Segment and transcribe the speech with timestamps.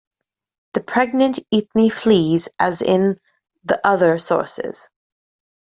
[0.73, 3.17] The pregnant Eithne flees as in
[3.65, 4.89] the other sources.